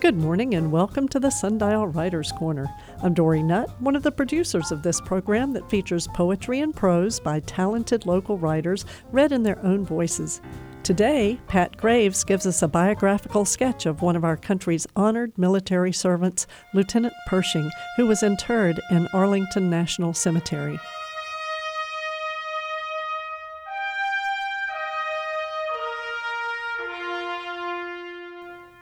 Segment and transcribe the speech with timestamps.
[0.00, 2.74] Good morning and welcome to the Sundial Writers Corner.
[3.02, 7.20] I'm Dory Nutt, one of the producers of this program that features poetry and prose
[7.20, 10.40] by talented local writers read in their own voices.
[10.84, 15.92] Today, Pat Graves gives us a biographical sketch of one of our country's honored military
[15.92, 20.80] servants, Lieutenant Pershing, who was interred in Arlington National Cemetery.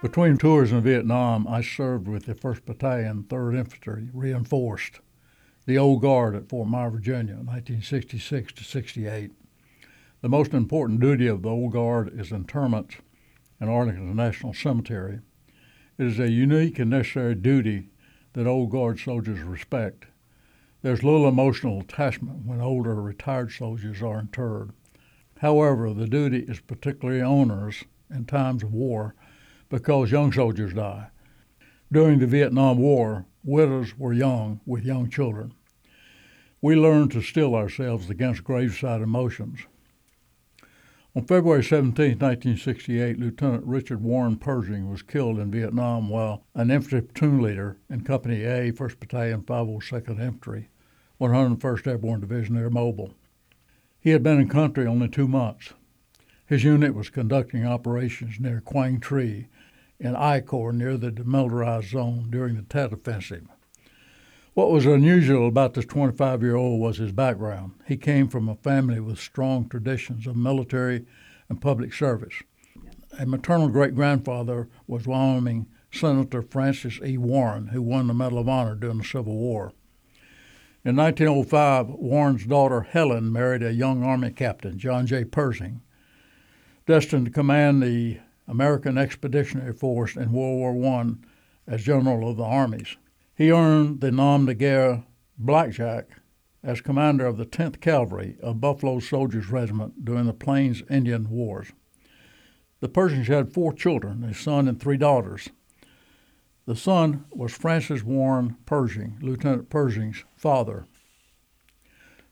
[0.01, 5.01] Between tours in Vietnam, I served with the 1st Battalion, 3rd Infantry, reinforced,
[5.67, 9.33] the Old Guard at Fort Myer, Virginia, 1966 to 68.
[10.21, 12.99] The most important duty of the Old Guard is interment
[13.61, 15.19] in Arlington National Cemetery.
[15.99, 17.91] It is a unique and necessary duty
[18.35, 20.05] that Old Guard soldiers respect.
[20.81, 24.71] There's little emotional attachment when older retired soldiers are interred.
[25.41, 29.17] However, the duty is particularly onerous in times of war
[29.69, 31.09] because young soldiers die.
[31.91, 35.55] During the Vietnam War, widows were young with young children.
[36.61, 39.61] We learned to still ourselves against graveside emotions.
[41.17, 47.03] On February 17, 1968, Lieutenant Richard Warren Pershing was killed in Vietnam while an infantry
[47.03, 50.69] platoon leader in Company A, 1st Battalion, 502nd Infantry,
[51.21, 53.15] 101st Airborne Division near Mobile.
[53.99, 55.73] He had been in country only two months.
[56.47, 59.49] His unit was conducting operations near Quang Tri
[60.01, 63.47] in I Corps near the demilitarized zone during the Tet Offensive.
[64.55, 67.75] What was unusual about this 25 year old was his background.
[67.87, 71.07] He came from a family with strong traditions of military
[71.49, 72.43] and public service.
[73.19, 77.17] A maternal great grandfather was Wyoming Senator Francis E.
[77.17, 79.73] Warren, who won the Medal of Honor during the Civil War.
[80.85, 85.25] In 1905, Warren's daughter Helen married a young Army captain, John J.
[85.25, 85.83] Pershing,
[86.87, 91.13] destined to command the American Expeditionary Force in World War I
[91.67, 92.97] as General of the Armies.
[93.35, 95.05] He earned the nom de guerre
[95.37, 96.09] Blackjack
[96.63, 101.69] as commander of the 10th Cavalry, of Buffalo Soldiers Regiment during the Plains Indian Wars.
[102.81, 105.51] The Pershings had four children, a son and three daughters.
[106.67, 110.87] The son was Francis Warren Pershing, Lieutenant Pershing's father.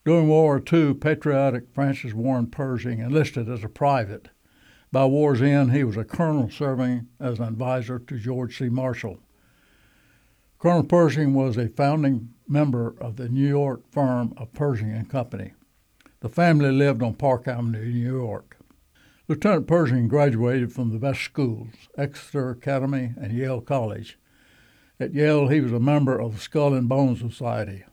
[0.05, 4.29] During World War II, patriotic Francis Warren Pershing enlisted as a private
[4.93, 8.69] by war's end, he was a colonel serving as an advisor to George C.
[8.69, 9.19] Marshall.
[10.59, 15.53] Colonel Pershing was a founding member of the New York firm of Pershing and Company.
[16.21, 18.57] The family lived on Park Avenue, New York.
[19.29, 24.19] Lieutenant Pershing graduated from the best schools, Exeter Academy and Yale College.
[24.99, 27.85] At Yale, he was a member of the Skull and Bones Society.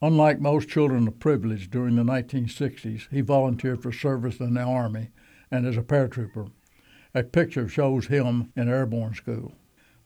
[0.00, 5.08] Unlike most children of privilege during the 1960s, he volunteered for service in the Army
[5.52, 6.50] and as a paratrooper.
[7.14, 9.52] A picture shows him in airborne school.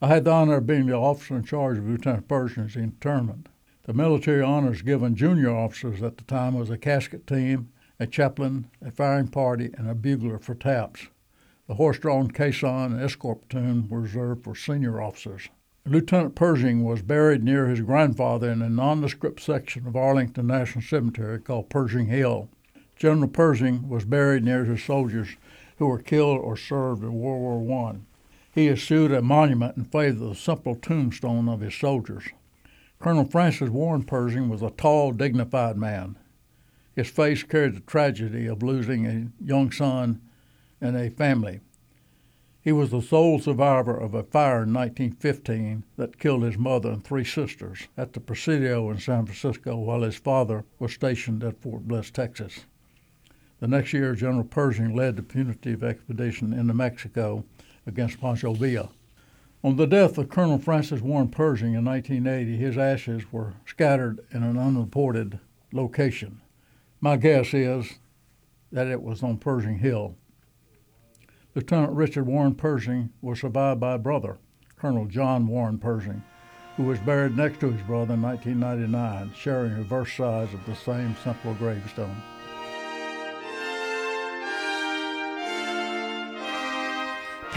[0.01, 3.47] I had the honor of being the officer in charge of Lieutenant Pershing's interment.
[3.83, 7.69] The military honors given junior officers at the time was a casket team,
[7.99, 11.07] a chaplain, a firing party, and a bugler for taps.
[11.67, 15.49] The horse-drawn caisson and escort platoon were reserved for senior officers.
[15.85, 21.39] Lieutenant Pershing was buried near his grandfather in a nondescript section of Arlington National Cemetery
[21.39, 22.49] called Pershing Hill.
[22.97, 25.35] General Pershing was buried near his soldiers
[25.77, 27.97] who were killed or served in World War I.
[28.51, 32.23] He eschewed a monument in favor of the simple tombstone of his soldiers.
[32.99, 36.17] Colonel Francis Warren Pershing was a tall, dignified man.
[36.95, 40.19] His face carried the tragedy of losing a young son
[40.81, 41.59] and a family.
[42.59, 47.03] He was the sole survivor of a fire in 1915 that killed his mother and
[47.03, 51.87] three sisters at the Presidio in San Francisco while his father was stationed at Fort
[51.87, 52.65] Bliss, Texas.
[53.59, 57.43] The next year, General Pershing led the punitive expedition into Mexico
[57.87, 58.89] against Pancho Villa.
[59.63, 64.43] On the death of Colonel Francis Warren Pershing in 1980, his ashes were scattered in
[64.43, 65.39] an unreported
[65.71, 66.39] location.
[67.01, 67.95] My guess is
[68.71, 70.15] that it was on Pershing Hill.
[71.55, 74.37] Lieutenant Richard Warren Pershing was survived by a brother,
[74.75, 76.21] Colonel John Warren Pershing,
[76.75, 80.75] who was buried next to his brother in 1999, sharing a reverse sides of the
[80.75, 82.15] same simple gravestone.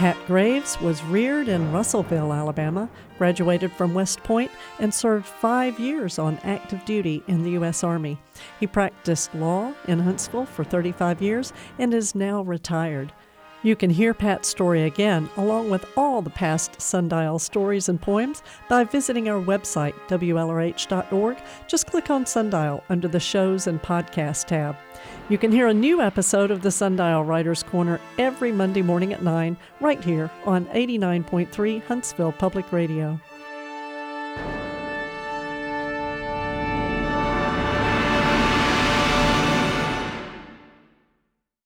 [0.01, 2.89] Pat Graves was reared in Russellville, Alabama,
[3.19, 4.49] graduated from West Point,
[4.79, 7.83] and served five years on active duty in the U.S.
[7.83, 8.17] Army.
[8.59, 13.13] He practiced law in Huntsville for 35 years and is now retired.
[13.63, 18.41] You can hear Pat's story again, along with all the past Sundial stories and poems,
[18.67, 21.37] by visiting our website, WLRH.org.
[21.67, 24.75] Just click on Sundial under the Shows and Podcast tab.
[25.29, 29.21] You can hear a new episode of the Sundial Writers Corner every Monday morning at
[29.21, 33.19] 9, right here on 89.3 Huntsville Public Radio.